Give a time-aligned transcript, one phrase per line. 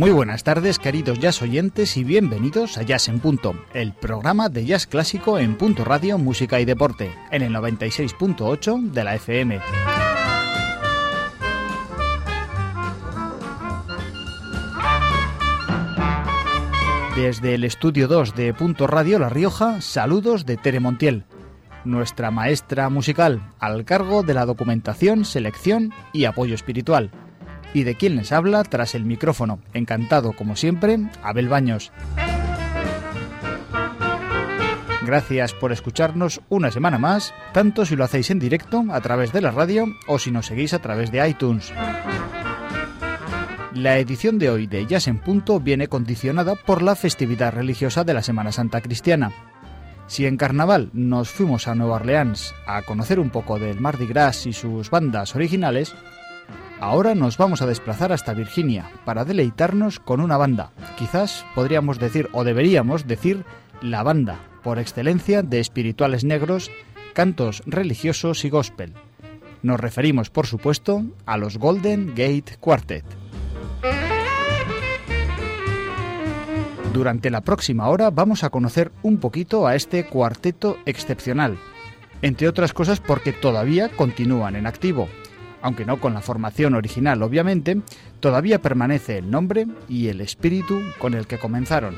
[0.00, 4.64] Muy buenas tardes, queridos jazz oyentes, y bienvenidos a Jazz en Punto, el programa de
[4.64, 9.60] jazz clásico en Punto Radio, Música y Deporte, en el 96.8 de la FM.
[17.14, 21.26] Desde el estudio 2 de Punto Radio La Rioja, saludos de Tere Montiel,
[21.84, 27.10] nuestra maestra musical, al cargo de la documentación, selección y apoyo espiritual
[27.74, 29.60] y de quien les habla tras el micrófono.
[29.74, 31.92] Encantado, como siempre, Abel Baños.
[35.04, 39.40] Gracias por escucharnos una semana más, tanto si lo hacéis en directo a través de
[39.40, 41.72] la radio o si nos seguís a través de iTunes.
[43.72, 48.14] La edición de hoy de Jazz en Punto viene condicionada por la festividad religiosa de
[48.14, 49.32] la Semana Santa Cristiana.
[50.06, 54.44] Si en carnaval nos fuimos a Nueva Orleans a conocer un poco del Mardi Gras
[54.46, 55.94] y sus bandas originales,
[56.80, 62.30] Ahora nos vamos a desplazar hasta Virginia para deleitarnos con una banda, quizás podríamos decir
[62.32, 63.44] o deberíamos decir
[63.82, 66.70] la banda por excelencia de espirituales negros,
[67.12, 68.94] cantos religiosos y gospel.
[69.62, 73.04] Nos referimos, por supuesto, a los Golden Gate Quartet.
[76.94, 81.58] Durante la próxima hora vamos a conocer un poquito a este cuarteto excepcional,
[82.22, 85.10] entre otras cosas porque todavía continúan en activo
[85.62, 87.80] aunque no con la formación original obviamente,
[88.20, 91.96] todavía permanece el nombre y el espíritu con el que comenzaron.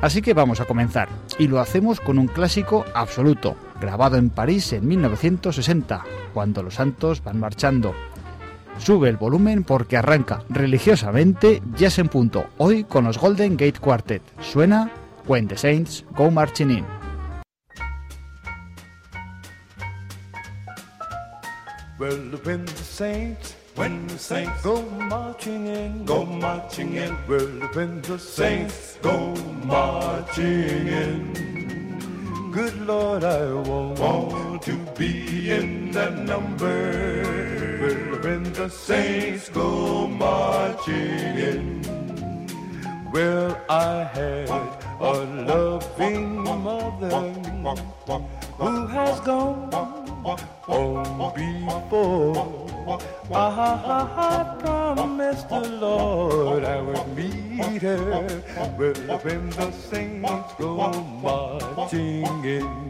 [0.00, 1.08] Así que vamos a comenzar,
[1.38, 7.22] y lo hacemos con un clásico absoluto, grabado en París en 1960, cuando los santos
[7.22, 7.94] van marchando.
[8.78, 14.22] Sube el volumen porque arranca religiosamente Jazz en punto, hoy con los Golden Gate Quartet.
[14.40, 14.90] Suena
[15.26, 17.07] When the Saints Go Marching In.
[21.98, 27.16] Well, when the saints, when the saints go marching in, go marching in.
[27.26, 32.50] Well, when the saints go marching in.
[32.52, 37.24] Good Lord, I want, want to be in that number.
[37.82, 40.94] Well, when the saints go marching
[41.50, 41.82] in.
[43.12, 44.48] Well, I had
[45.00, 45.12] a
[45.50, 47.34] loving mother
[48.56, 52.68] who has gone on before.
[53.30, 58.42] I promised the Lord I would meet her.
[58.78, 60.92] Well, when the saints go
[61.22, 62.88] marching in.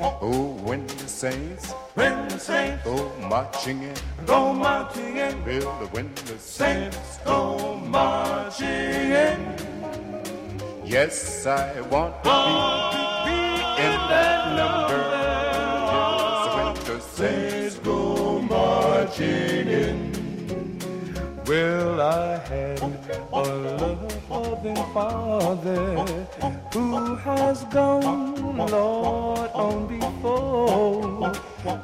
[0.00, 3.94] Oh, when the saints, when the saints go marching in,
[4.26, 5.44] go marching in.
[5.44, 9.56] Well, when the saints go marching in.
[10.84, 15.17] Yes, I want to be, ah, in that number
[19.18, 21.38] marching in.
[21.46, 23.42] Well, I had a
[24.32, 25.96] loving father
[26.72, 31.32] who has gone, Lord, on before.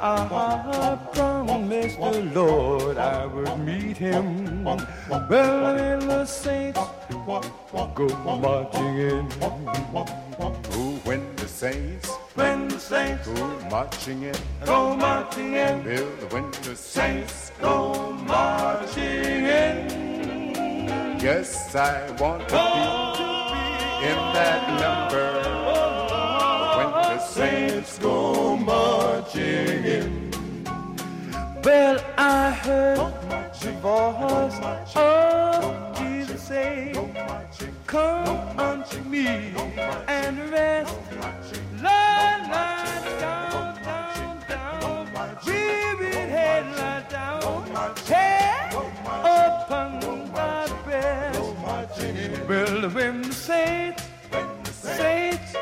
[0.01, 4.65] I promised the Lord I would meet him.
[4.65, 6.81] Well, in the saints
[7.95, 8.09] go
[8.41, 9.29] marching in.
[9.97, 15.83] Oh, when the saints when the saints go marching in, go marching in,
[16.33, 21.21] when the saints go marching in.
[21.21, 23.69] Yes, I want to be
[24.11, 25.29] in that number.
[26.79, 30.31] When the saints go marching in.
[31.63, 33.13] Well, I heard
[33.61, 36.95] the voice of Jesus say,
[37.95, 39.55] Come unto me.
[40.09, 40.97] and rest.
[41.81, 45.39] Lie, lie down, down, down.
[45.47, 47.41] Weary head, lie down.
[49.23, 50.01] Upon
[50.35, 51.41] thy breast.
[52.49, 54.03] Well, when the saints,
[54.73, 55.55] saints,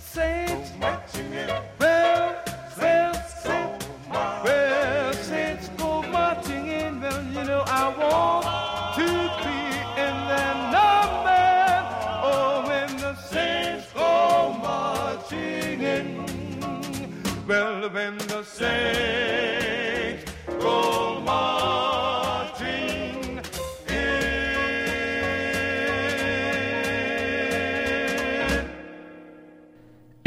[0.00, 0.47] saints,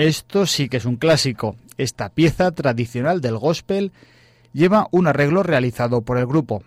[0.01, 1.57] Esto sí que es un clásico.
[1.77, 3.91] Esta pieza tradicional del gospel
[4.51, 6.63] lleva un arreglo realizado por el grupo.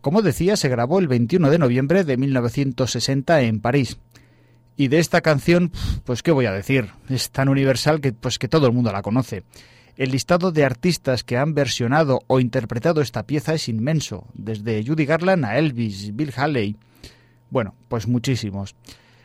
[0.00, 3.98] Como decía, se grabó el 21 de noviembre de 1960 en París.
[4.76, 5.70] Y de esta canción,
[6.02, 9.02] pues qué voy a decir, es tan universal que pues que todo el mundo la
[9.02, 9.44] conoce.
[9.96, 15.04] El listado de artistas que han versionado o interpretado esta pieza es inmenso, desde Judy
[15.04, 16.74] Garland a Elvis, Bill Haley.
[17.48, 18.74] Bueno, pues muchísimos.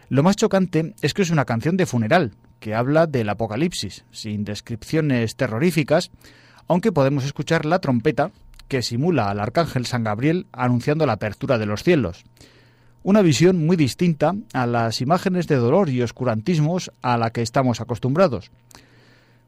[0.10, 4.44] Lo más chocante es que es una canción de funeral, que habla del apocalipsis, sin
[4.44, 6.12] descripciones terroríficas,
[6.68, 8.32] aunque podemos escuchar la trompeta
[8.68, 12.24] que simula al arcángel San Gabriel anunciando la apertura de los cielos.
[13.04, 17.80] Una visión muy distinta a las imágenes de dolor y oscurantismos a la que estamos
[17.80, 18.52] acostumbrados.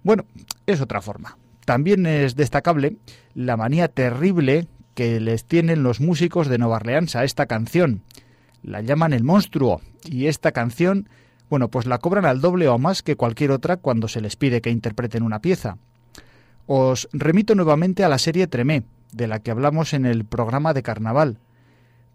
[0.04, 0.26] Bueno,
[0.68, 1.38] es otra forma.
[1.66, 2.98] También es destacable
[3.34, 8.04] la manía terrible que les tienen los músicos de Nueva Orleans a esta canción.
[8.64, 11.10] La llaman el monstruo y esta canción,
[11.50, 14.62] bueno, pues la cobran al doble o más que cualquier otra cuando se les pide
[14.62, 15.78] que interpreten una pieza.
[16.66, 18.84] Os remito nuevamente a la serie Tremé,
[19.14, 21.40] de la que hablamos en el programa de carnaval.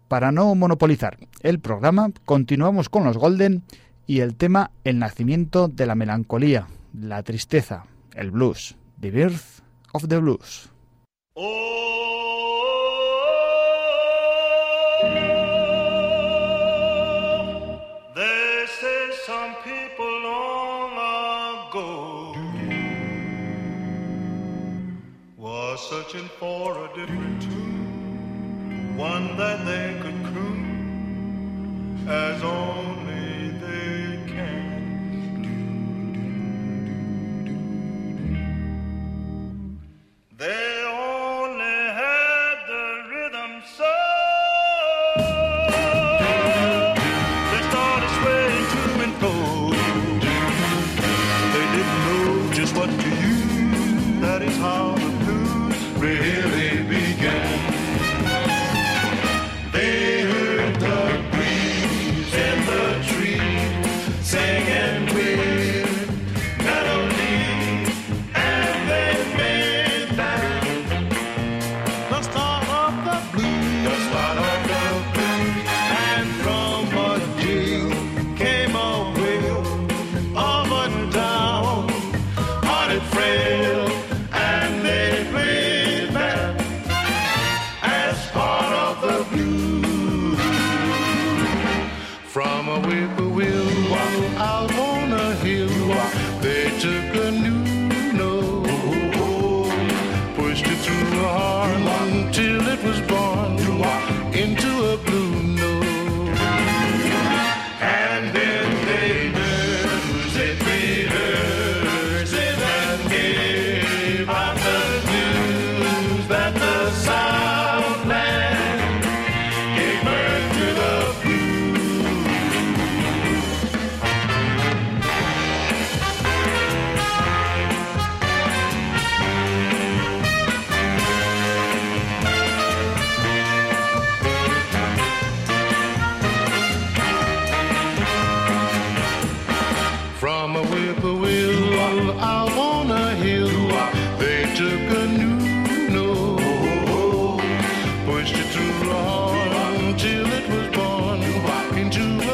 [0.07, 3.63] Para no monopolizar el programa, continuamos con los Golden
[4.05, 9.63] y el tema El nacimiento de la melancolía, la tristeza, el blues, The Birth
[9.93, 10.69] of the Blues.
[11.35, 12.82] They
[26.13, 34.73] searching for a different tune, one that they could croon as only they can.
[40.37, 40.82] They
[56.03, 56.42] comprehend.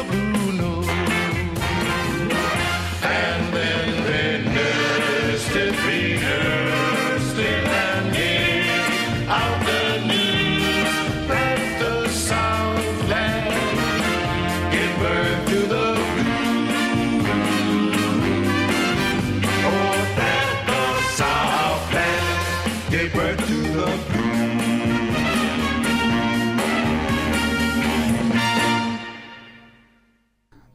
[0.00, 0.59] the blue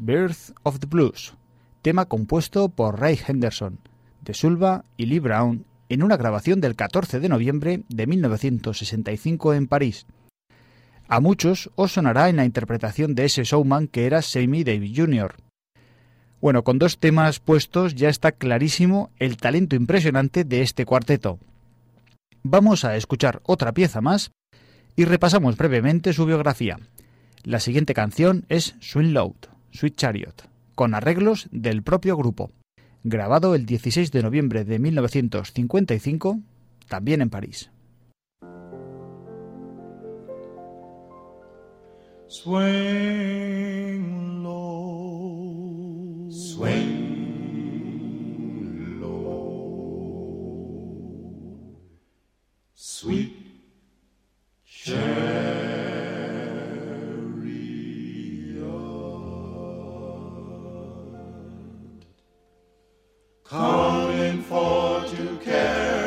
[0.05, 1.33] Birth of the Blues,
[1.81, 3.79] tema compuesto por Ray Henderson,
[4.21, 9.65] de Sulva y Lee Brown en una grabación del 14 de noviembre de 1965 en
[9.65, 10.05] París.
[11.07, 15.37] A muchos os sonará en la interpretación de ese showman que era Sammy Davis Jr.
[16.39, 21.39] Bueno, con dos temas puestos ya está clarísimo el talento impresionante de este cuarteto.
[22.43, 24.29] Vamos a escuchar otra pieza más
[24.95, 26.77] y repasamos brevemente su biografía.
[27.41, 32.51] La siguiente canción es Swing Load, Sweet Chariot, con arreglos del propio grupo.
[33.03, 36.39] Grabado el 16 de noviembre de 1955,
[36.87, 37.69] también en París.
[42.27, 42.53] Swing
[44.41, 47.45] low, Swing
[48.99, 49.85] low,
[52.73, 53.45] sweet
[63.47, 66.04] coming for to carry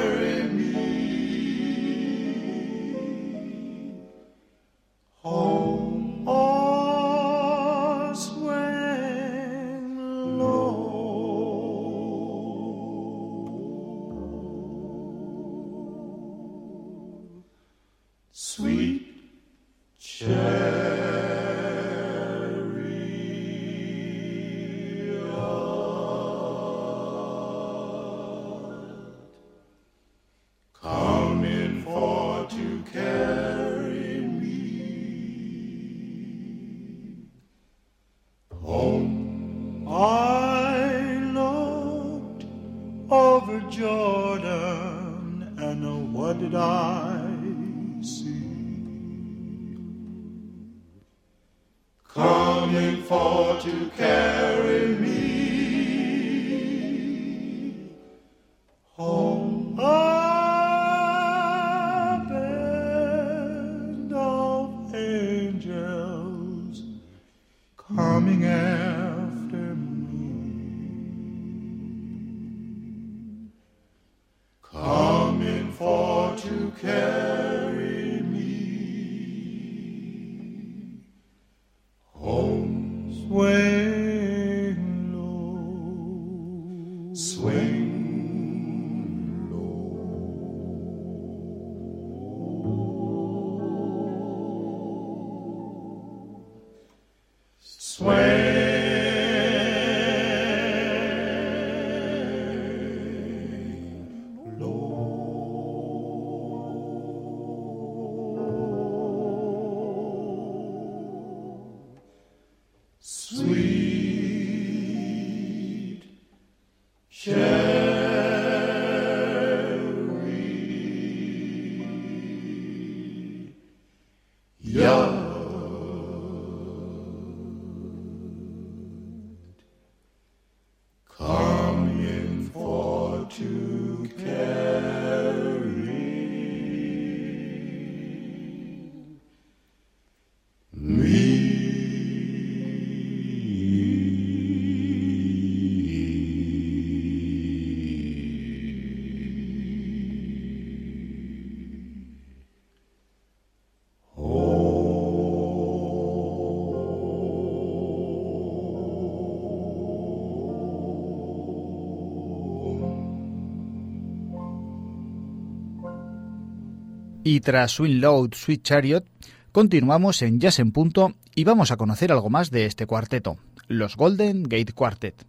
[167.30, 169.04] Y tras Swing Load, Sweet Chariot,
[169.52, 173.98] continuamos en Jazz en Punto y vamos a conocer algo más de este cuarteto, los
[173.98, 175.26] Golden Gate Quartet.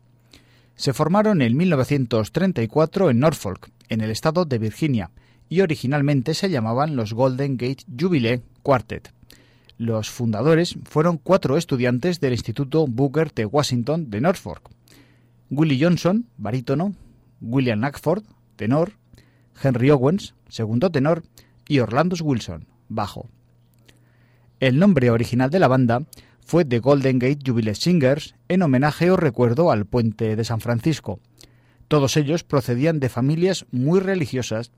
[0.78, 5.12] Se formaron en 1934 en Norfolk, en el estado de Virginia,
[5.50, 9.12] y originalmente se llamaban los Golden Gate Jubilee Quartet.
[9.78, 14.70] Los fundadores fueron cuatro estudiantes del Instituto Booker de Washington de Norfolk.
[15.50, 16.96] Willie Johnson, barítono,
[17.42, 18.24] William Lackford,
[18.56, 18.94] tenor,
[19.62, 21.24] Henry Owens, segundo tenor,
[21.70, 23.30] y Orlando Wilson, bajo.
[24.60, 26.04] El nombre original de la banda
[26.46, 31.22] fue The Golden Gate Jubilee Singers en homenaje o recuerdo al puente de San Francisco.
[31.88, 34.72] Todos ellos procedían de familias muy religiosas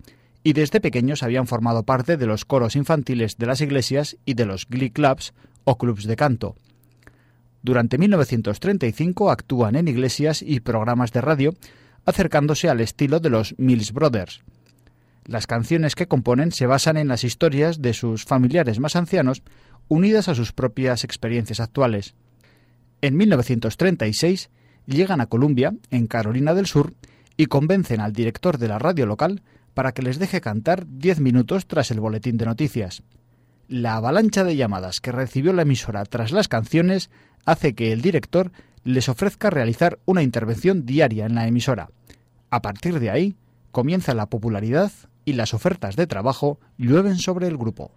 [0.43, 4.45] y desde pequeños habían formado parte de los coros infantiles de las iglesias y de
[4.45, 5.33] los glee clubs
[5.63, 6.55] o clubs de canto.
[7.63, 11.53] Durante 1935 actúan en iglesias y programas de radio,
[12.05, 14.41] acercándose al estilo de los Mills Brothers.
[15.31, 19.43] Las canciones que componen se basan en las historias de sus familiares más ancianos
[19.87, 22.15] unidas a sus propias experiencias actuales.
[22.99, 24.49] En 1936
[24.87, 26.95] llegan a Columbia, en Carolina del Sur,
[27.37, 29.41] y convencen al director de la radio local
[29.73, 33.01] para que les deje cantar diez minutos tras el boletín de noticias.
[33.69, 37.09] La avalancha de llamadas que recibió la emisora tras las canciones
[37.45, 38.51] hace que el director
[38.83, 41.89] les ofrezca realizar una intervención diaria en la emisora.
[42.49, 43.37] A partir de ahí,
[43.71, 44.91] comienza la popularidad
[45.25, 47.91] y las ofertas de trabajo llueven sobre el grupo.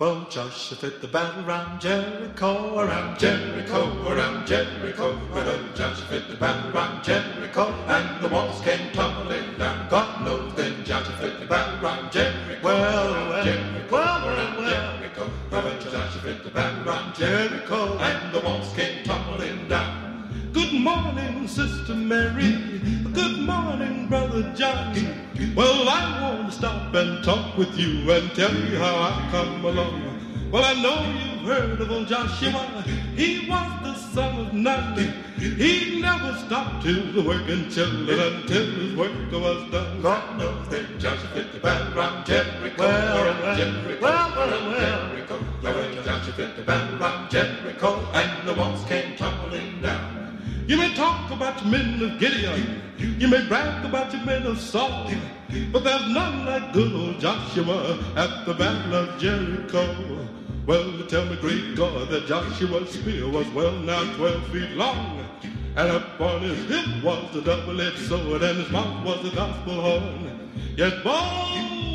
[0.00, 0.26] And
[8.22, 8.28] the
[8.64, 9.88] came tumbling down.
[12.62, 13.10] Well,
[17.14, 18.40] Jericho, and the
[18.74, 20.09] came tumbling down.
[20.52, 22.58] Good morning, Sister Mary.
[23.12, 25.08] Good morning, Brother Johnny.
[25.54, 29.64] Well, I want to stop and talk with you and tell you how I come
[29.64, 30.50] along.
[30.50, 32.66] Well, I know you've heard of old Joshua.
[33.14, 35.14] He was the son of Nun.
[35.38, 40.02] He never stopped till the working children until his work was done.
[40.02, 42.74] God knows that Joshua fit the around Jericho.
[42.76, 45.08] Well, well, Jericho, well, well, well.
[45.10, 45.44] Jericho.
[45.62, 47.99] Well, Joshua fit the around Jericho,
[51.40, 52.82] about your men of Gideon.
[52.98, 55.10] You may brag about your men of Saul.
[55.72, 60.28] But there's none like good old Joshua at the battle of Jericho.
[60.66, 65.24] Well, tell me, great God, that Joshua's spear was well now 12 feet long.
[65.76, 69.80] And up on his hip was the double-edged sword, and his mouth was the gospel
[69.80, 70.50] horn.
[70.76, 71.02] Yet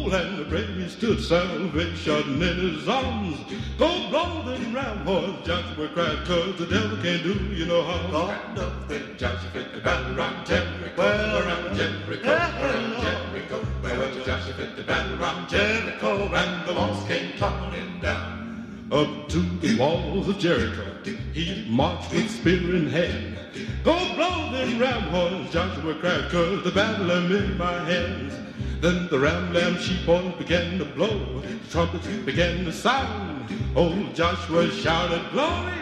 [0.06, 3.38] bold and the brave he stood, salvation in his arms.
[3.78, 8.12] Go blow them ram horns, Joshua cried, cause the devil can't do you no harm.
[8.12, 13.68] God knows that Joshua fit the battle around Jericho, well, around Jericho, around Jericho.
[13.84, 18.88] Well, Joshua fit the battle around Jericho, and the walls came tumbling down.
[18.92, 20.86] Up to the walls of Jericho,
[21.34, 23.35] he marched with spear in hand.
[23.84, 28.34] Go blow them ram horns, Joshua cried, cause the battle am in my hands.
[28.82, 33.52] Then the ram, lamb, sheep horns began to blow, the trumpets began to sound.
[33.76, 35.74] Old Joshua shouted glory,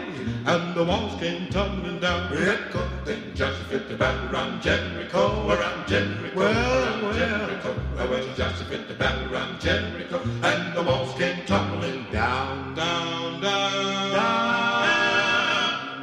[0.46, 2.30] and the walls came tumbling down.
[2.30, 7.12] Jericho, then Joshua fit the battle around Jericho, around Jericho, well, around well.
[7.14, 7.74] Jericho.
[7.96, 14.12] Well, Joshua fit the battle around Jericho, and the walls came tumbling down, down, down,
[14.12, 14.92] down,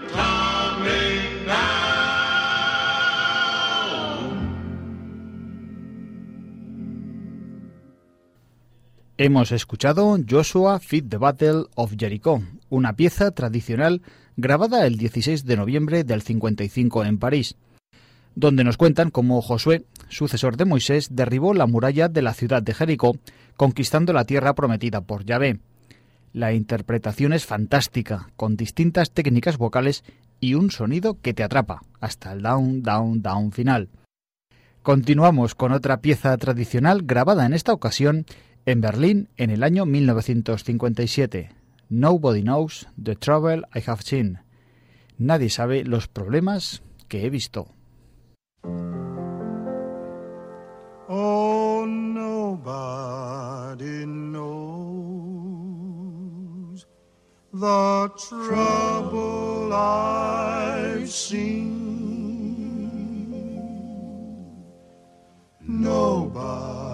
[0.10, 1.11] tumbling down.
[9.24, 14.02] Hemos escuchado Joshua Fit the Battle of Jericho, una pieza tradicional
[14.36, 17.56] grabada el 16 de noviembre del 55 en París,
[18.34, 22.74] donde nos cuentan cómo Josué, sucesor de Moisés, derribó la muralla de la ciudad de
[22.74, 23.16] Jericó,
[23.58, 25.60] conquistando la tierra prometida por Yahvé.
[26.34, 30.04] La interpretación es fantástica, con distintas técnicas vocales
[30.40, 33.88] y un sonido que te atrapa, hasta el down, down, down final.
[34.82, 38.26] Continuamos con otra pieza tradicional grabada en esta ocasión
[38.66, 41.50] en Berlín en el año 1957.
[41.90, 44.40] Nobody knows the trouble I have seen.
[45.18, 47.68] Nadie sabe los problemas que he visto.
[51.08, 52.36] Oh, nobody
[54.06, 54.52] knows
[57.52, 59.42] the trouble
[61.08, 61.82] seen.
[65.68, 66.91] Nobody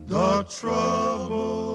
[0.05, 1.74] the trouble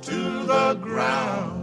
[0.00, 1.57] to the ground.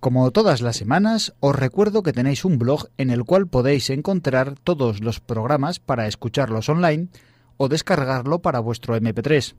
[0.00, 4.54] Como todas las semanas, os recuerdo que tenéis un blog en el cual podéis encontrar
[4.62, 7.08] todos los programas para escucharlos online
[7.56, 9.56] o descargarlo para vuestro MP3.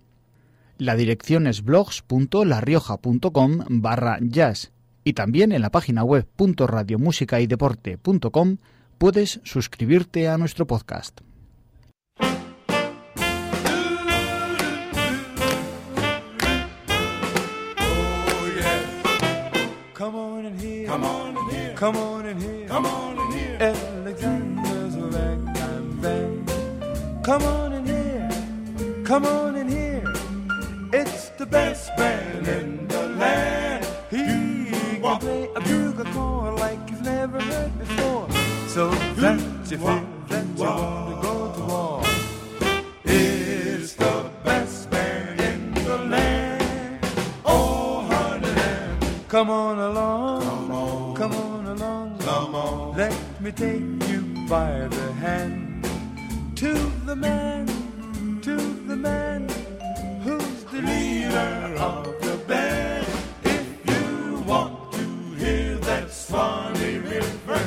[0.78, 4.72] La dirección es blogs.larioja.com barra jazz
[5.04, 8.58] y también en la página web .radiomusicaydeporte.com
[8.98, 11.20] puedes suscribirte a nuestro podcast.
[21.80, 22.68] Come on in here.
[22.68, 23.58] Come on in here.
[23.62, 26.52] Alexander's ragtime band.
[27.24, 29.04] Come on in here.
[29.06, 30.04] Come on in here.
[30.92, 33.88] It's the best band in the land.
[34.12, 34.18] He
[35.00, 38.28] can play a bugle call like you've never heard before.
[38.68, 38.90] So
[39.22, 39.40] that
[39.72, 41.50] you feel that you want to go
[52.52, 52.98] Come on.
[52.98, 55.88] Let me take you by the hand
[56.56, 56.74] to
[57.06, 57.68] the man,
[58.42, 58.56] to
[58.88, 59.48] the man
[60.24, 63.06] who's the leader of the band.
[63.44, 67.62] If you want to hear that Swanee River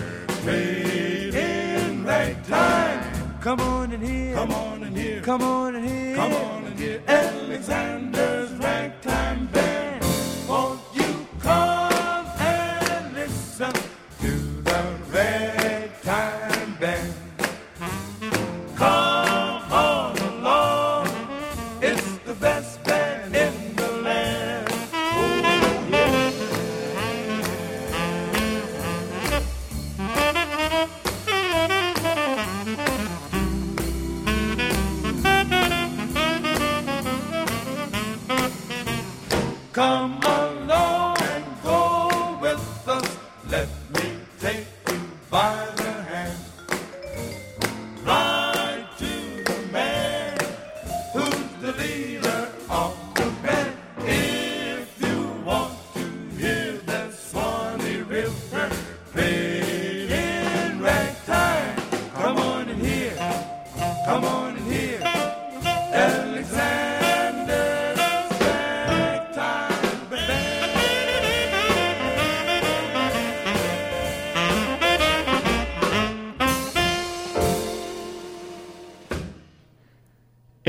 [0.45, 4.35] made in ragtime, come on in here.
[4.35, 5.21] Come on in here.
[5.21, 6.17] Come on in here.
[6.17, 7.03] Come on in here.
[7.07, 9.92] Alexander's ragtime band.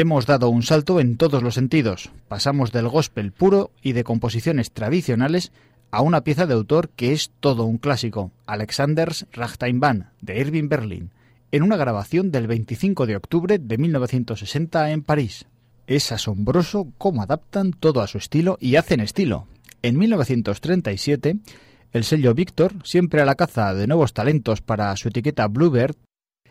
[0.04, 2.12] Hemos dado un salto en todos los sentidos.
[2.28, 5.54] Pasamos del gospel puro y de composiciones tradicionales
[5.92, 10.68] a una pieza de autor que es todo un clásico, Alexander's Ragtime Band, de Irving
[10.68, 11.12] Berlin,
[11.54, 15.46] en una grabación del 25 de octubre de 1960 en París.
[15.88, 19.48] Es asombroso cómo adaptan todo a su estilo y hacen estilo.
[19.84, 21.38] En 1937,
[21.94, 25.96] el sello Victor, siempre a la caza de nuevos talentos para su etiqueta Bluebird,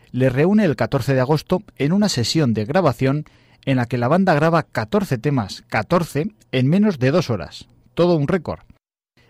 [0.09, 3.25] le reúne el 14 de agosto en una sesión de grabación
[3.65, 7.67] en la que la banda graba 14 temas, 14 en menos de dos horas.
[7.93, 8.61] Todo un récord.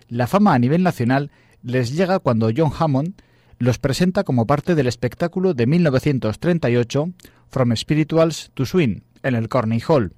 [0.07, 3.21] La fama a nivel nacional les llega cuando John Hammond
[3.59, 7.13] los presenta como parte del espectáculo de 1938
[7.49, 10.13] From Spirituals to Swing en el Corney Hall,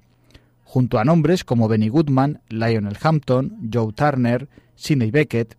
[0.64, 5.56] junto a nombres como Benny Goodman, Lionel Hampton, Joe Turner, Sidney Beckett.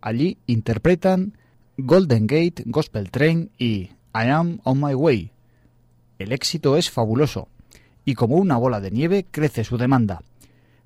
[0.00, 1.36] Allí interpretan
[1.76, 5.32] Golden Gate, Gospel Train y I Am on My Way.
[6.18, 7.48] El éxito es fabuloso
[8.08, 10.22] y como una bola de nieve crece su demanda.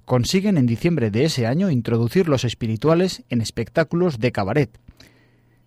[0.04, 4.76] Consiguen en diciembre de ese año introducir los espirituales en espectáculos de cabaret.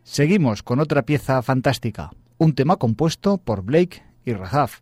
[0.03, 4.81] Seguimos con otra pieza fantástica, un tema compuesto por Blake y Razaf,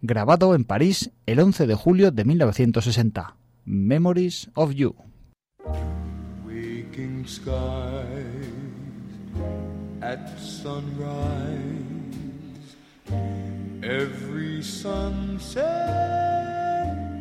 [0.00, 4.94] grabado en París el 11 de julio de 1960, Memories of You.
[6.46, 7.26] Waking.
[13.86, 15.62] every sunset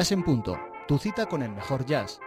[0.00, 0.58] Jazz en Punto,
[0.88, 2.20] tu cita con el mejor jazz.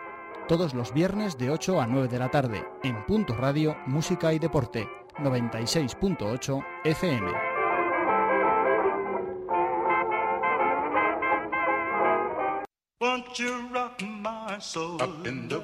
[0.47, 4.37] Todos los viernes de 8 a 9 de la tarde, en Punto Radio, Música y
[4.37, 7.31] Deporte, 96.8 FM.
[15.01, 15.63] Up in the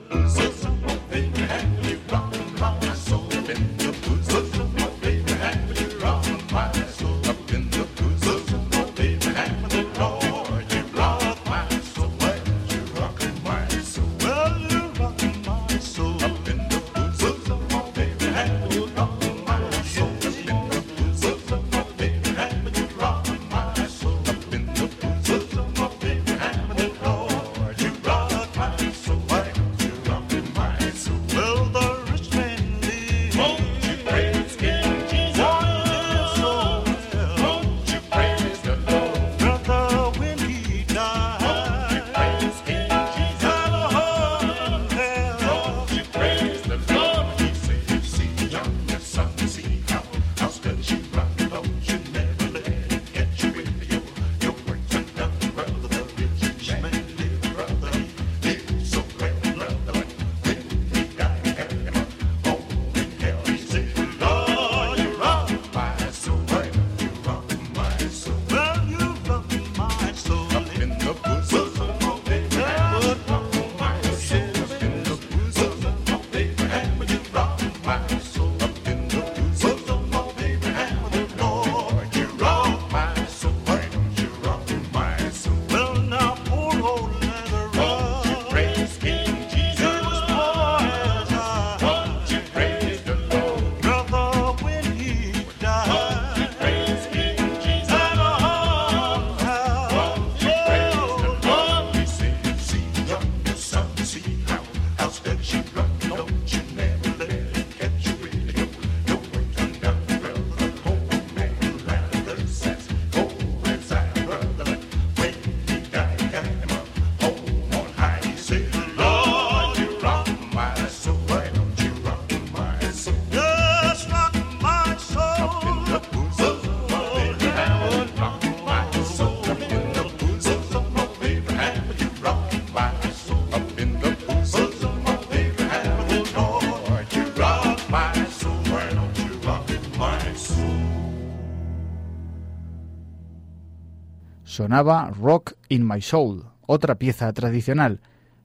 [144.59, 148.01] sonaba Rock in My Soul, otra pieza tradicional,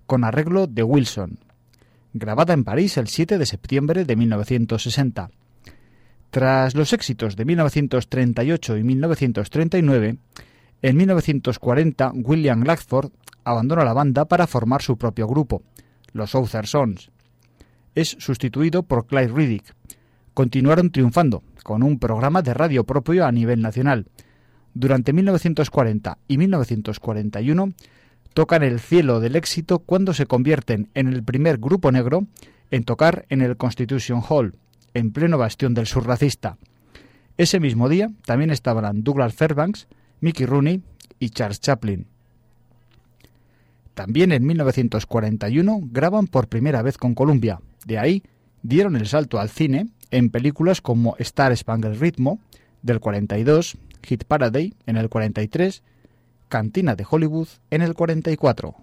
[0.07, 1.41] con arreglo de Wilson,
[2.13, 5.31] grabada en París el 7 de septiembre de 1960.
[6.31, 10.17] Tras los éxitos de 1938 y 1939,
[10.83, 13.11] en 1940 William Lackford
[13.43, 15.65] abandona la banda para formar su propio grupo,
[16.13, 17.11] los Southern Sons.
[17.97, 19.75] Es sustituido por Clyde Riddick.
[20.33, 24.07] Continuaron triunfando, con un programa de radio propio a nivel nacional.
[24.75, 27.73] Durante 1940 y 1941
[28.35, 32.27] tocan el cielo del éxito cuando se convierten en el primer grupo negro
[32.71, 34.57] en tocar en el Constitution Hall,
[34.93, 36.59] en pleno bastión del surracista.
[37.37, 39.87] Ese mismo día también estaban Douglas Fairbanks,
[40.21, 40.83] Mickey Rooney
[41.21, 42.07] y Charles Chaplin.
[43.95, 47.61] También en 1941 graban por primera vez con Columbia.
[47.87, 48.25] De ahí
[48.63, 52.41] dieron el salto al cine en películas como Star Spangled Ritmo
[52.83, 55.83] del 42, Hit Paraday en el 43,
[56.49, 58.75] Cantina de Hollywood en el 44.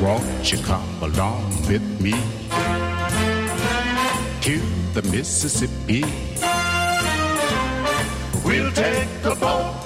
[0.00, 2.12] Won't you come along with me
[4.42, 4.60] to
[4.94, 6.02] the Mississippi?
[8.44, 9.77] We'll take the boat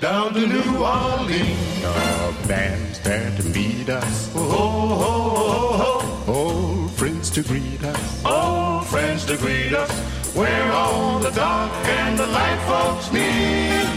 [0.00, 1.82] down to New Orleans.
[1.82, 4.30] The band's there to meet us.
[4.34, 8.24] Oh, ho, ho, ho, Old friends to greet us.
[8.24, 9.90] Old friends to greet us.
[10.34, 13.88] Where all the dark and the light folks meet.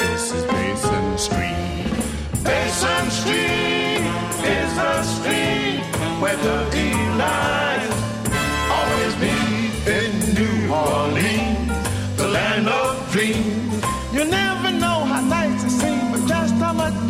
[0.00, 2.42] This is Basin Street.
[2.42, 4.02] Basin Street
[4.56, 5.82] is the street
[6.20, 7.94] where the Eli's
[8.78, 13.57] always meet in New Orleans, the land of dreams.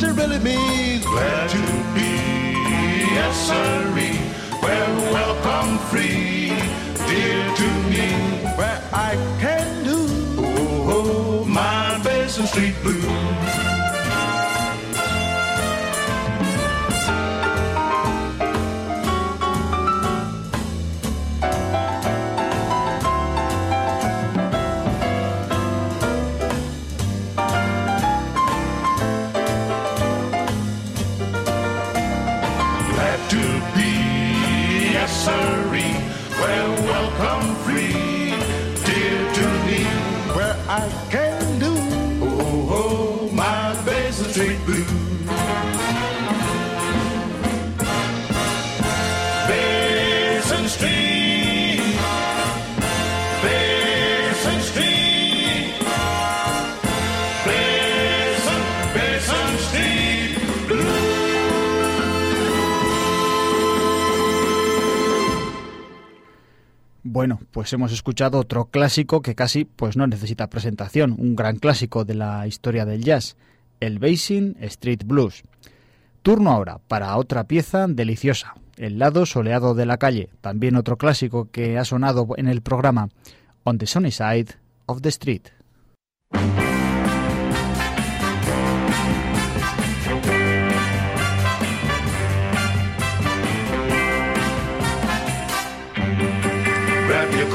[0.02, 1.04] It really means.
[1.04, 1.62] Glad to
[1.94, 2.10] be,
[3.14, 4.18] yes, sirree,
[4.62, 6.52] where welcome free,
[7.08, 8.08] dear to me,
[8.56, 9.98] where I can do.
[10.38, 13.47] Oh, oh, my Basin Street blues.
[33.28, 33.36] To
[33.76, 33.92] be,
[34.94, 35.94] yes, sirree,
[36.40, 37.92] where welcome free,
[38.86, 39.84] dear to me,
[40.34, 41.27] where I can
[67.18, 72.04] Bueno, pues hemos escuchado otro clásico que casi pues no necesita presentación, un gran clásico
[72.04, 73.36] de la historia del jazz,
[73.80, 75.42] el Basin Street Blues.
[76.22, 81.48] Turno ahora para otra pieza deliciosa, El lado soleado de la calle, también otro clásico
[81.50, 83.08] que ha sonado en el programa
[83.64, 84.54] On the Sunny Side
[84.86, 85.48] of the Street.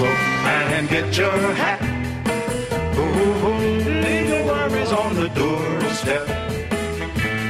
[0.03, 1.79] Coat and get your hat.
[2.97, 3.57] Oh,
[4.03, 6.25] leave your worries on the doorstep.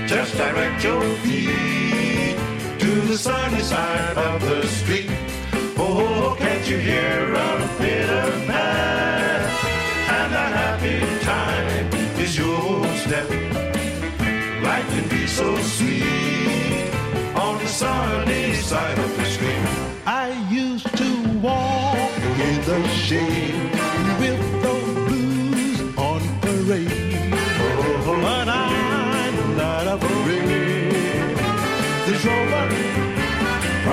[0.08, 2.38] Just direct your feet
[2.80, 5.10] to the sunny side of the street.
[5.78, 9.42] Oh, can't you hear a pitter pat?
[10.20, 11.88] And a happy time
[12.20, 13.30] is your step.
[14.68, 16.94] Life can be so sweet
[17.36, 19.13] on the sunny side of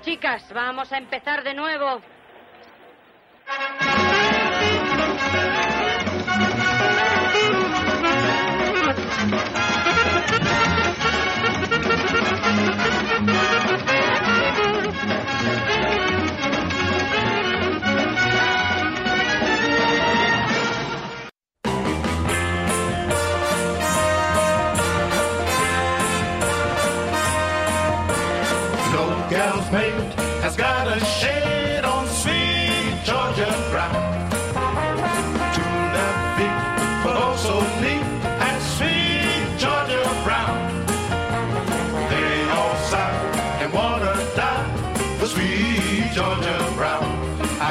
[0.00, 2.00] chicas, vamos a empezar de nuevo.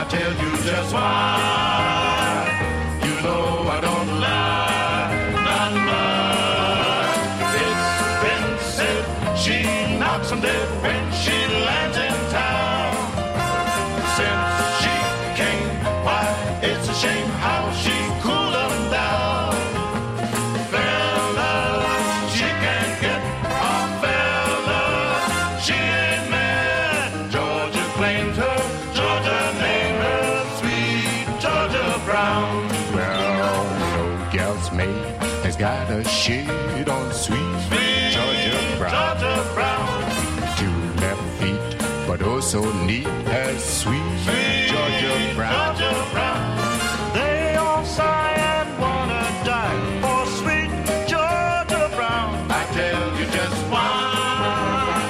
[0.09, 1.86] Tell you just why.
[42.57, 45.75] Also neat as sweet, Sweet Georgia Brown.
[45.77, 47.13] Georgia Brown.
[47.13, 50.71] They all sigh and wanna die for sweet
[51.07, 52.33] Georgia Brown.
[52.49, 55.03] I tell you just why.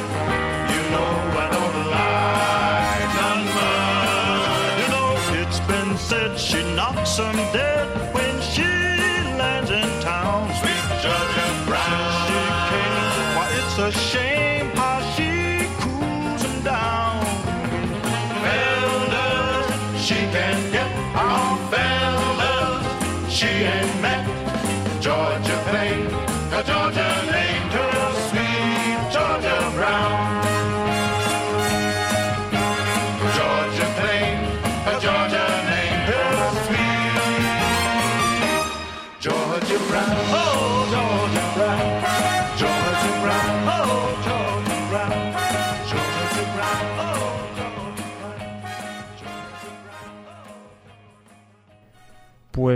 [0.73, 1.11] You know
[1.43, 3.45] I don't lie, none.
[4.81, 5.09] You know
[5.41, 8.06] it's been said she knocks 'em dead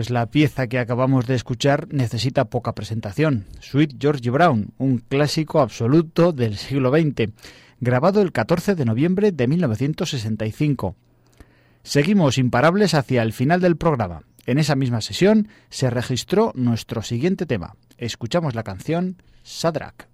[0.01, 3.45] Pues la pieza que acabamos de escuchar necesita poca presentación.
[3.59, 7.31] Sweet George Brown, un clásico absoluto del siglo XX,
[7.79, 10.95] grabado el 14 de noviembre de 1965.
[11.83, 14.23] Seguimos imparables hacia el final del programa.
[14.47, 17.75] En esa misma sesión se registró nuestro siguiente tema.
[17.99, 20.10] Escuchamos la canción Sadrach.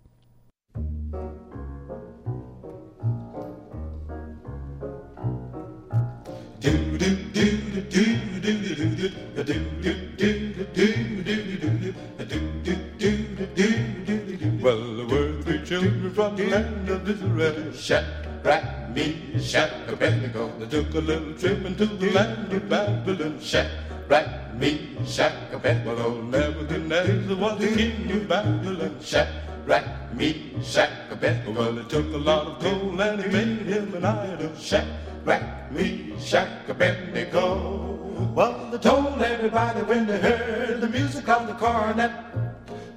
[15.79, 17.71] Children from the land of Israel.
[17.73, 18.63] Shadrach,
[18.95, 20.51] Meshach, Abednego.
[20.59, 23.39] They took a little trip into the land of Babylon.
[23.39, 26.21] Shadrach, Meshach, Abednego.
[26.21, 28.95] Nebuchadnezzar was the king of Babylon.
[29.01, 31.51] Shadrach, Meshach, Abednego.
[31.59, 34.55] Well, he took a lot of gold and he made him an idol.
[34.55, 37.93] Shadrach, Meshach, Abednego.
[38.33, 42.11] Well, they told everybody when they heard the music of the cornet.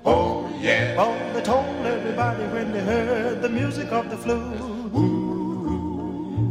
[0.05, 0.97] Oh yeah.
[0.99, 4.61] Oh, they told everybody when they heard the music of the flute.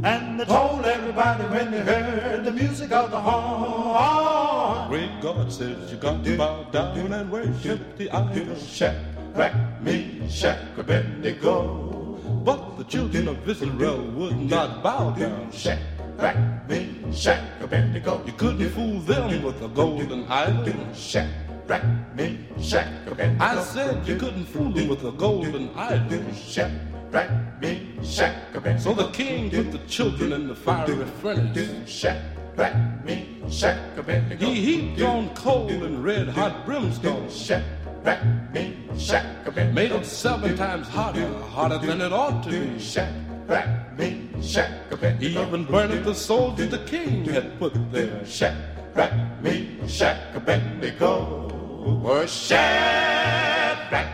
[0.01, 4.87] And they told everybody when they heard the music of the horn.
[4.87, 8.55] Great God says you got to bow down and worship the idol.
[8.55, 12.17] Shadrach, Meshach, Abednego.
[12.45, 15.51] But the children of Israel would not bow down.
[15.51, 16.37] Shadrach,
[16.69, 18.23] Meshach, Abednego.
[18.25, 20.93] You couldn't fool them with a golden idol.
[20.93, 23.43] Shadrach, Meshach, Abednego.
[23.43, 26.23] I said you couldn't fool them with a golden idol.
[26.33, 28.79] Shadrach, Meshach, Abednego.
[28.81, 31.87] So the king put the children in the fiery furnace.
[31.87, 34.45] Shadrach, Meshach, Abednego.
[34.45, 37.29] He heaped on coal and red hot brimstone.
[37.29, 38.19] Shadrach,
[38.51, 39.73] Meshach, Abednego.
[39.73, 42.79] Made it seven times hotter, hotter than it ought to be.
[42.79, 43.89] Shadrach,
[44.41, 45.47] shack a Bendigo.
[45.47, 48.25] Even burning the soldiers the king had put there.
[48.25, 51.48] Shadrach, Meshach, Abednego.
[51.79, 54.07] Was Shadrach,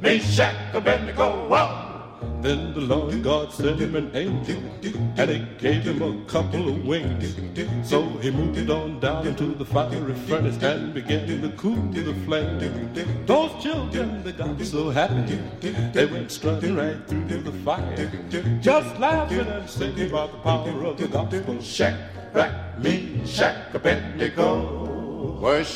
[0.00, 1.48] Meshach, Abednego.
[1.48, 1.82] Whoa.
[2.42, 4.58] Then the Lord God sent him an angel,
[5.16, 7.34] and he gave him a couple of wings.
[7.82, 12.14] So he moved on down into the fiery furnace and began to cool to the
[12.24, 12.58] flame.
[13.26, 15.38] Those children, they got so happy,
[15.92, 18.10] they went strutting right through the fire,
[18.60, 21.60] just laughing and singing about the power of the gospel.
[21.60, 24.84] Shadrach, Meshach, Abednego.
[25.40, 25.66] Was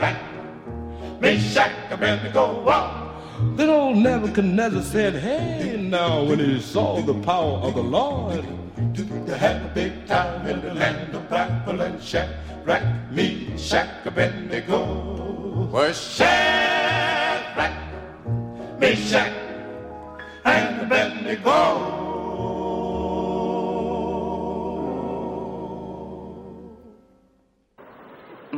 [0.00, 2.62] Shadrach, Meshach, Abednego.
[2.64, 3.56] Whoa.
[3.56, 8.44] Then old Nebuchadnezzar said, Hey, now, when he saw the power of the Lord,
[9.26, 12.00] They had a big time in the land of Babylon.
[12.00, 15.68] Shadrach, Meshach, Abednego.
[15.70, 17.72] Was Shadrach,
[18.78, 19.32] Meshach,
[20.44, 21.99] and Abednego.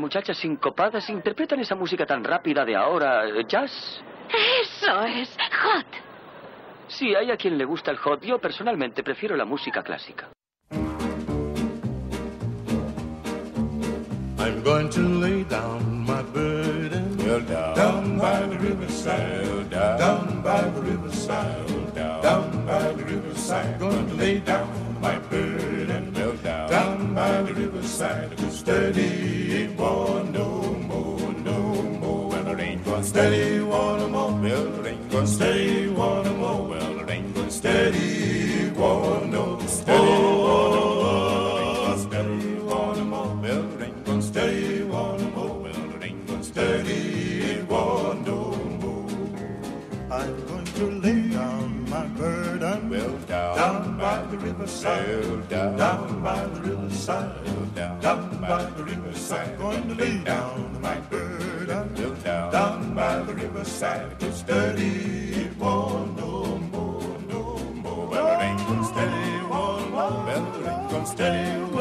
[0.02, 3.24] Muchachas sincopadas interpretan esa música tan rápida de ahora.
[3.24, 3.70] eh, ¿Jazz?
[4.60, 5.28] Eso es
[5.62, 5.86] hot.
[6.88, 8.20] Sí, hay a quien le gusta el hot.
[8.20, 10.28] Yo personalmente prefiero la música clásica.
[14.38, 20.62] I'm going to lay down my burden down, down by the riverside, down, down by
[20.62, 23.78] the riverside, down, down by the riverside.
[23.78, 24.68] Going to lay down
[25.00, 25.81] my burden
[27.14, 28.38] by the riverside.
[28.50, 32.28] Steady, it won't no more, no more.
[32.28, 34.32] Well, it ain't gonna Steady, one more.
[34.32, 35.81] Well, it ain't gonna Steady,
[54.32, 59.58] the riverside, down, down by the riverside, down, down by the riverside.
[59.58, 64.18] Going to lay down oh, my burden down, down by the riverside.
[64.20, 68.06] To steady, it won't no more, no more.
[68.06, 70.24] Well, it ain't gonna steady, oh, one more.
[70.24, 71.71] Well, it ain't gonna steady, oh,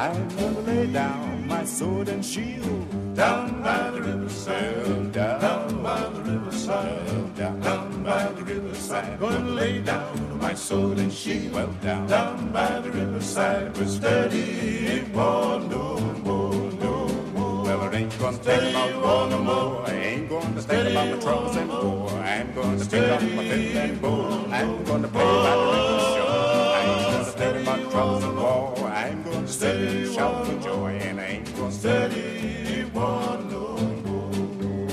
[0.00, 6.00] I'm gonna lay down my sword and shield Down by the riverside, down, down by
[6.14, 9.18] the riverside, down, down by the riverside.
[9.20, 11.52] To lay down my sword and shield.
[11.52, 17.64] Well, down, down by the riverside, but steady, won't no more, no more.
[17.64, 19.86] Well, it ain't gonna think about war no more.
[19.86, 22.08] I ain't gonna think about my troubles and war.
[22.08, 24.46] I'm gonna pick up my fiddle and bow.
[24.50, 26.30] I'm gonna play by the river shore.
[26.72, 28.89] I ain't gonna think about troubles and war.
[29.10, 34.88] I'm gonna and shout for joy, and I ain't gonna Steady, won't no more.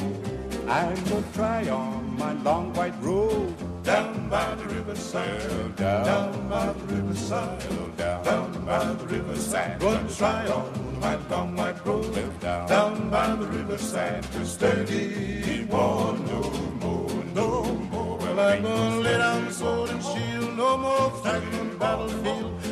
[0.67, 3.53] I'm gonna try on my long white robe.
[3.83, 9.79] Down by the riverside, down, down by the riverside, down, down by the riverside.
[9.79, 12.39] Going to try on my long white robe.
[12.39, 16.41] down, down by the riverside to steady won't no
[16.81, 18.17] more, no more.
[18.17, 21.77] Well, I'm gonna lay down the sword and shield, no more fighting on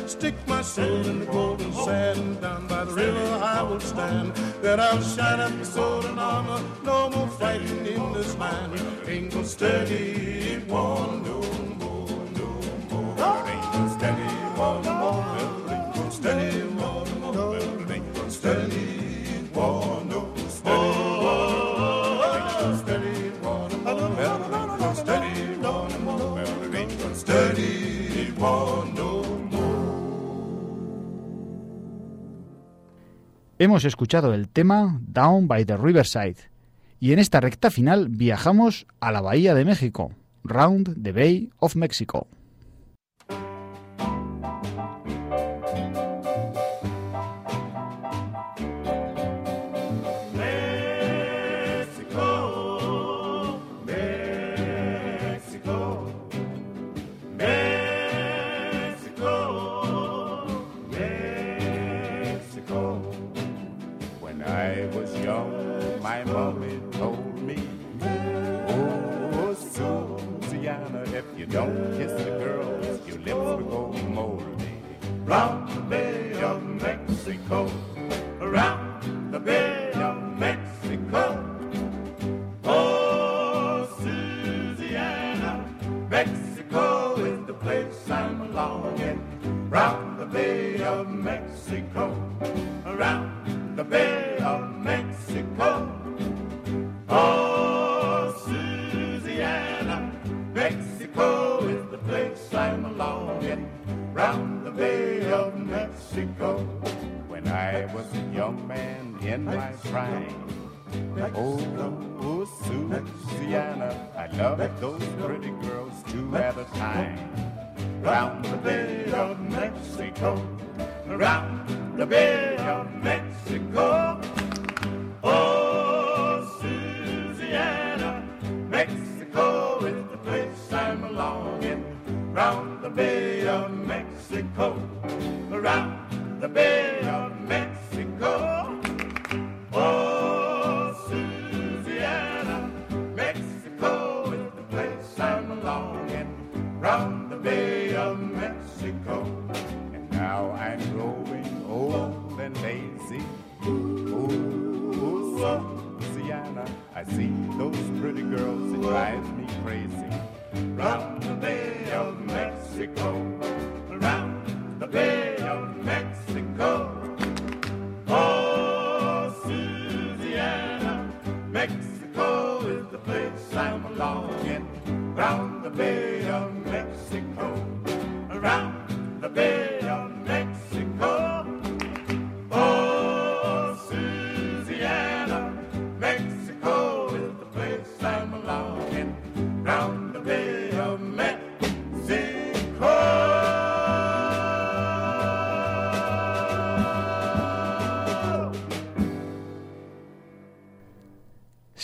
[0.06, 0.10] battlefield.
[0.10, 4.34] Stick my sword in the golden sand, down by the river I will stand.
[4.62, 8.80] Then I'll shine up the sword and armor, no more fighting in this land.
[9.06, 9.94] Ain't gonna steady
[10.54, 11.40] it won't no
[11.78, 12.48] more, no
[12.90, 13.48] more.
[13.48, 14.95] Ain't gonna steady it
[33.66, 36.36] Hemos escuchado el tema Down by the Riverside
[37.00, 40.12] y en esta recta final viajamos a la Bahía de México,
[40.44, 42.28] Round the Bay of Mexico.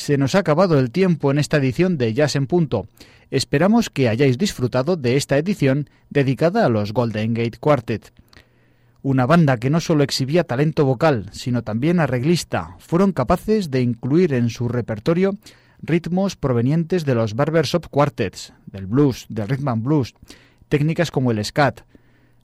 [0.02, 2.88] Se nos ha acabado el tiempo en esta edición de Jazz en Punto.
[3.30, 8.12] Esperamos que hayáis disfrutado de esta edición dedicada a los Golden Gate Quartet.
[9.02, 14.34] Una banda que no solo exhibía talento vocal, sino también arreglista, fueron capaces de incluir
[14.34, 15.36] en su repertorio
[15.80, 20.14] ritmos provenientes de los barbershop quartets, del blues, del rhythm and blues,
[20.68, 21.82] técnicas como el scat.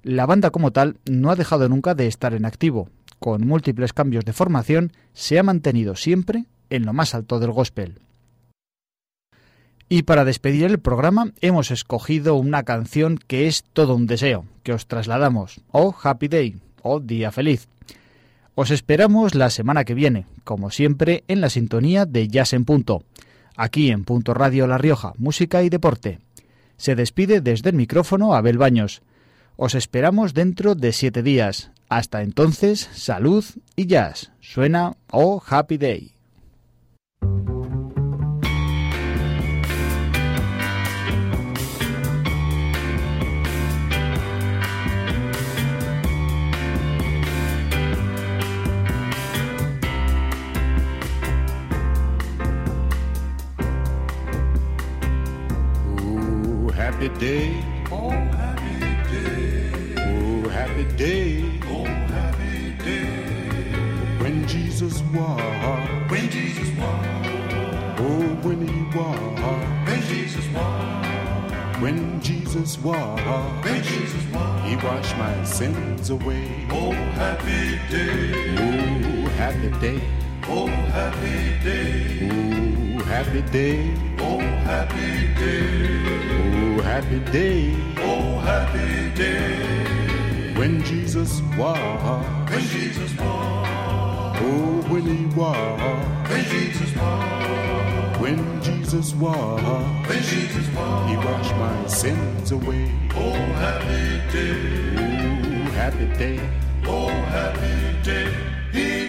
[0.05, 2.89] La banda como tal no ha dejado nunca de estar en activo.
[3.19, 8.01] Con múltiples cambios de formación, se ha mantenido siempre en lo más alto del gospel.
[9.89, 14.75] Y para despedir el programa hemos escogido una canción que es todo un deseo, que
[14.75, 17.69] os trasladamos, oh Happy Day, oh Día Feliz.
[18.55, 23.05] Os esperamos la semana que viene, como siempre, en la sintonía de Jazz en Punto,
[23.57, 26.19] aquí en Punto Radio La Rioja, Música y Deporte.
[26.77, 29.01] Se despide desde el micrófono Abel Baños.
[29.57, 31.71] Os esperamos dentro de siete días.
[31.89, 33.45] Hasta entonces, salud
[33.75, 34.33] y jazz.
[34.41, 36.18] Suena Oh Happy Day.
[56.99, 57.64] Happy day.
[57.92, 58.80] Oh, happy
[59.12, 59.94] day.
[59.99, 61.61] Oh, happy day.
[61.70, 64.20] Oh, happy day.
[64.20, 66.11] When Jesus walked.
[66.11, 68.01] When Jesus walked.
[68.01, 69.86] Oh, when he walked.
[69.86, 71.80] When Jesus walked.
[71.80, 73.22] When Jesus walked.
[73.64, 74.66] When Jesus walked.
[74.66, 76.66] He washed my sins away.
[76.72, 78.57] Oh, happy day.
[78.59, 80.01] Oh, happy day.
[80.49, 82.28] Oh, happy day.
[82.28, 83.94] Oh, happy day.
[84.18, 86.64] Oh, happy day.
[86.64, 87.76] Oh, happy day.
[87.99, 90.55] Oh, happy day.
[90.59, 92.51] When Jesus walked.
[92.51, 94.41] When Jesus walked.
[94.41, 96.30] Oh, when he walked.
[96.30, 98.20] When Jesus walked.
[98.20, 100.09] When Jesus walked.
[100.09, 101.11] When Jesus walked.
[101.11, 102.91] He washed my sins away.
[103.14, 103.32] Oh,
[103.64, 104.57] happy day.
[104.97, 106.41] Oh, happy day.
[106.86, 108.32] Oh, happy day.
[108.72, 109.08] He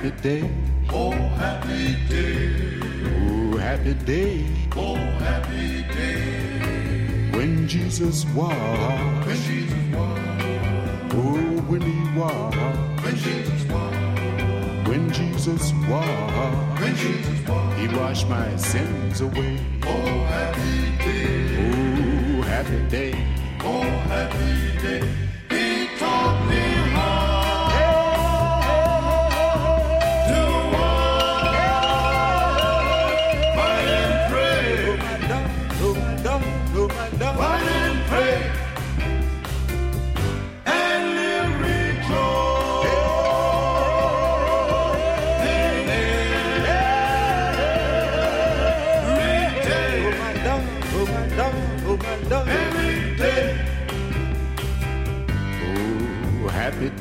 [0.00, 0.50] happy day.
[0.88, 2.80] Oh, happy day.
[3.04, 4.46] Oh, happy day.
[4.74, 7.30] Oh, happy day.
[7.32, 9.26] When Jesus walked.
[9.26, 11.12] When Jesus walked.
[11.12, 12.56] Oh, when he walked.
[13.04, 14.88] When Jesus walked.
[14.88, 16.80] When Jesus walked.
[16.80, 17.78] When Jesus walked.
[17.78, 19.58] He washed my sins away.
[19.82, 21.58] Oh, happy day.
[21.58, 23.26] Oh, happy day.
[23.60, 25.19] Oh, happy day.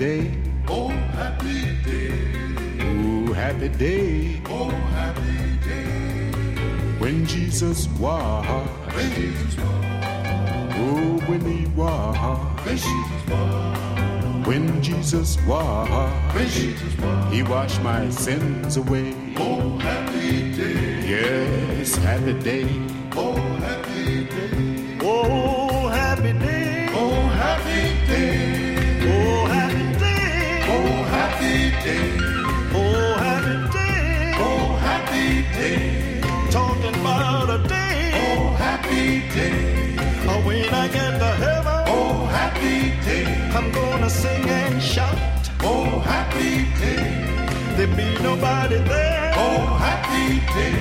[0.09, 0.31] Day.
[0.67, 0.87] Oh,
[1.19, 2.13] happy day.
[2.81, 4.41] Oh, happy day.
[4.45, 5.85] Oh, happy day.
[7.01, 8.45] When Jesus was.
[8.95, 9.85] When Jesus was.
[10.83, 12.17] Oh, when he was.
[12.65, 14.47] When Jesus was.
[14.47, 15.89] When Jesus was.
[16.33, 17.33] When Jesus was.
[17.33, 19.13] He washed my sins away.
[19.37, 21.07] Oh, happy day.
[21.13, 22.67] Yes, happy day.
[23.15, 23.35] Oh,
[23.65, 24.78] happy day.
[47.99, 49.31] Be nobody there.
[49.35, 50.25] Oh, happy
[50.55, 50.77] day.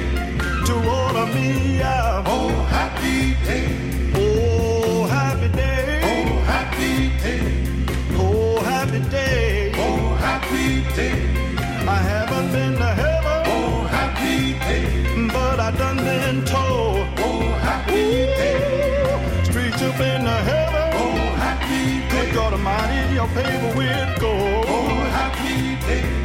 [0.67, 2.23] To order me out.
[2.27, 3.69] Oh, happy day.
[4.15, 6.01] Oh, happy day.
[6.11, 6.95] Oh, happy
[7.25, 7.47] day.
[8.23, 9.73] Oh, happy day.
[9.85, 10.67] Oh, happy
[10.99, 11.19] day.
[11.97, 13.41] I haven't been to heaven.
[13.55, 14.85] Oh, happy day.
[15.35, 17.07] But I done been told.
[17.27, 18.07] Oh, happy
[18.41, 18.61] day.
[19.49, 20.87] Streets up in the heaven.
[21.03, 22.11] Oh, happy day.
[22.13, 24.65] Good God Almighty, your paper with gold.
[24.69, 24.89] Oh,
[25.21, 26.18] happy day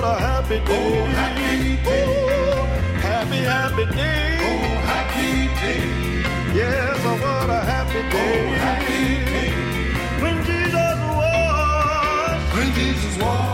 [0.00, 1.00] what a happy day.
[1.00, 2.06] Oh, happy day.
[2.32, 4.38] Ooh, happy, happy day.
[4.40, 5.30] Oh, happy
[5.60, 5.82] day.
[6.54, 8.48] Yes, oh, what a happy day.
[8.48, 9.52] Oh, happy day.
[10.22, 12.56] When Jesus was.
[12.56, 13.49] When Jesus was.